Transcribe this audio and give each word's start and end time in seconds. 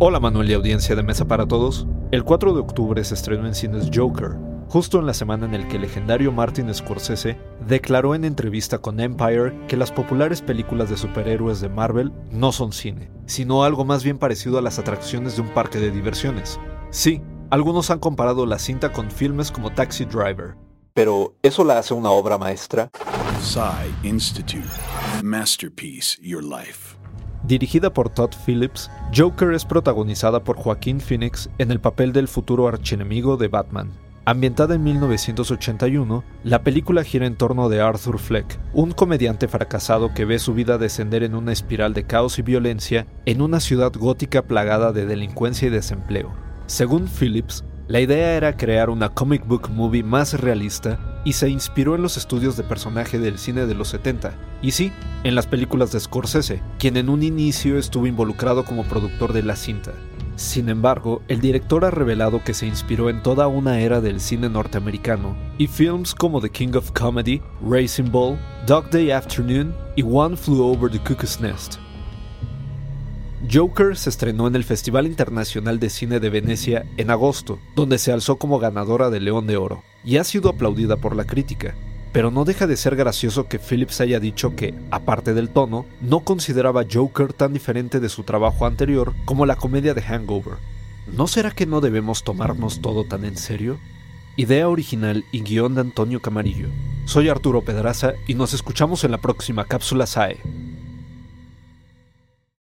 Hola 0.00 0.20
Manuel 0.20 0.48
y 0.48 0.54
audiencia 0.54 0.94
de 0.94 1.02
Mesa 1.02 1.26
para 1.26 1.44
Todos. 1.44 1.84
El 2.12 2.22
4 2.22 2.54
de 2.54 2.60
octubre 2.60 3.02
se 3.02 3.14
estrenó 3.14 3.48
en 3.48 3.54
cines 3.56 3.90
Joker, 3.92 4.36
justo 4.68 5.00
en 5.00 5.06
la 5.06 5.12
semana 5.12 5.46
en 5.46 5.54
el 5.54 5.66
que 5.66 5.74
el 5.74 5.82
legendario 5.82 6.30
Martin 6.30 6.72
Scorsese 6.72 7.36
declaró 7.66 8.14
en 8.14 8.24
entrevista 8.24 8.78
con 8.78 9.00
Empire 9.00 9.58
que 9.66 9.76
las 9.76 9.90
populares 9.90 10.40
películas 10.40 10.88
de 10.88 10.96
superhéroes 10.96 11.60
de 11.60 11.68
Marvel 11.68 12.12
no 12.30 12.52
son 12.52 12.70
cine, 12.70 13.10
sino 13.26 13.64
algo 13.64 13.84
más 13.84 14.04
bien 14.04 14.18
parecido 14.18 14.56
a 14.58 14.62
las 14.62 14.78
atracciones 14.78 15.34
de 15.34 15.42
un 15.42 15.48
parque 15.48 15.80
de 15.80 15.90
diversiones. 15.90 16.60
Sí, 16.90 17.20
algunos 17.50 17.90
han 17.90 17.98
comparado 17.98 18.46
la 18.46 18.60
cinta 18.60 18.92
con 18.92 19.10
filmes 19.10 19.50
como 19.50 19.72
Taxi 19.72 20.04
Driver. 20.04 20.54
Pero, 20.94 21.34
¿eso 21.42 21.64
la 21.64 21.76
hace 21.76 21.94
una 21.94 22.10
obra 22.10 22.38
maestra? 22.38 22.88
Institute. 24.04 24.62
Masterpiece 25.24 26.22
Your 26.22 26.44
Life. 26.44 26.96
Dirigida 27.48 27.94
por 27.94 28.10
Todd 28.10 28.32
Phillips, 28.44 28.90
Joker 29.16 29.54
es 29.54 29.64
protagonizada 29.64 30.44
por 30.44 30.58
Joaquín 30.58 31.00
Phoenix 31.00 31.48
en 31.56 31.70
el 31.70 31.80
papel 31.80 32.12
del 32.12 32.28
futuro 32.28 32.68
archienemigo 32.68 33.38
de 33.38 33.48
Batman. 33.48 33.90
Ambientada 34.26 34.74
en 34.74 34.82
1981, 34.82 36.24
la 36.44 36.62
película 36.62 37.04
gira 37.04 37.24
en 37.24 37.36
torno 37.36 37.70
de 37.70 37.80
Arthur 37.80 38.18
Fleck, 38.18 38.60
un 38.74 38.92
comediante 38.92 39.48
fracasado 39.48 40.12
que 40.12 40.26
ve 40.26 40.38
su 40.38 40.52
vida 40.52 40.76
descender 40.76 41.22
en 41.22 41.34
una 41.34 41.52
espiral 41.52 41.94
de 41.94 42.04
caos 42.04 42.38
y 42.38 42.42
violencia 42.42 43.06
en 43.24 43.40
una 43.40 43.60
ciudad 43.60 43.92
gótica 43.94 44.42
plagada 44.42 44.92
de 44.92 45.06
delincuencia 45.06 45.68
y 45.68 45.70
desempleo. 45.70 46.34
Según 46.66 47.08
Phillips, 47.08 47.64
la 47.86 48.00
idea 48.00 48.36
era 48.36 48.58
crear 48.58 48.90
una 48.90 49.08
comic 49.08 49.46
book 49.46 49.70
movie 49.70 50.02
más 50.02 50.38
realista 50.38 51.17
y 51.28 51.34
se 51.34 51.50
inspiró 51.50 51.94
en 51.94 52.00
los 52.00 52.16
estudios 52.16 52.56
de 52.56 52.62
personaje 52.62 53.18
del 53.18 53.38
cine 53.38 53.66
de 53.66 53.74
los 53.74 53.88
70, 53.88 54.32
y 54.62 54.70
sí, 54.70 54.92
en 55.24 55.34
las 55.34 55.46
películas 55.46 55.92
de 55.92 56.00
Scorsese, 56.00 56.62
quien 56.78 56.96
en 56.96 57.10
un 57.10 57.22
inicio 57.22 57.76
estuvo 57.76 58.06
involucrado 58.06 58.64
como 58.64 58.84
productor 58.84 59.34
de 59.34 59.42
la 59.42 59.54
cinta. 59.54 59.92
Sin 60.36 60.70
embargo, 60.70 61.20
el 61.28 61.42
director 61.42 61.84
ha 61.84 61.90
revelado 61.90 62.42
que 62.42 62.54
se 62.54 62.66
inspiró 62.66 63.10
en 63.10 63.22
toda 63.22 63.46
una 63.46 63.78
era 63.80 64.00
del 64.00 64.20
cine 64.20 64.48
norteamericano, 64.48 65.36
y 65.58 65.66
films 65.66 66.14
como 66.14 66.40
The 66.40 66.48
King 66.48 66.72
of 66.76 66.92
Comedy, 66.92 67.42
Racing 67.60 68.10
Ball, 68.10 68.38
Dog 68.66 68.88
Day 68.88 69.10
Afternoon 69.10 69.74
y 69.96 70.04
One 70.04 70.34
Flew 70.34 70.62
Over 70.62 70.90
the 70.90 70.98
Cuckoo's 70.98 71.42
Nest. 71.42 71.74
Joker 73.52 73.96
se 73.96 74.10
estrenó 74.10 74.48
en 74.48 74.56
el 74.56 74.64
Festival 74.64 75.06
Internacional 75.06 75.78
de 75.78 75.90
Cine 75.90 76.20
de 76.20 76.30
Venecia 76.30 76.86
en 76.96 77.10
agosto, 77.10 77.58
donde 77.76 77.98
se 77.98 78.12
alzó 78.12 78.36
como 78.36 78.58
ganadora 78.58 79.10
del 79.10 79.26
León 79.26 79.46
de 79.46 79.56
Oro, 79.56 79.82
y 80.08 80.16
ha 80.16 80.24
sido 80.24 80.48
aplaudida 80.48 80.96
por 80.96 81.14
la 81.14 81.24
crítica. 81.24 81.74
Pero 82.12 82.30
no 82.30 82.46
deja 82.46 82.66
de 82.66 82.78
ser 82.78 82.96
gracioso 82.96 83.46
que 83.46 83.58
Phillips 83.58 84.00
haya 84.00 84.18
dicho 84.18 84.56
que, 84.56 84.74
aparte 84.90 85.34
del 85.34 85.50
tono, 85.50 85.84
no 86.00 86.20
consideraba 86.20 86.86
Joker 86.90 87.34
tan 87.34 87.52
diferente 87.52 88.00
de 88.00 88.08
su 88.08 88.22
trabajo 88.22 88.64
anterior 88.64 89.12
como 89.26 89.44
la 89.44 89.56
comedia 89.56 89.92
de 89.92 90.00
Hangover. 90.00 90.54
¿No 91.14 91.26
será 91.26 91.50
que 91.50 91.66
no 91.66 91.82
debemos 91.82 92.24
tomarnos 92.24 92.80
todo 92.80 93.04
tan 93.04 93.26
en 93.26 93.36
serio? 93.36 93.78
Idea 94.36 94.70
original 94.70 95.26
y 95.30 95.42
guion 95.42 95.74
de 95.74 95.82
Antonio 95.82 96.22
Camarillo. 96.22 96.68
Soy 97.04 97.28
Arturo 97.28 97.60
Pedraza 97.60 98.14
y 98.26 98.34
nos 98.34 98.54
escuchamos 98.54 99.04
en 99.04 99.10
la 99.10 99.18
próxima 99.18 99.66
cápsula 99.66 100.06
SAE. 100.06 100.40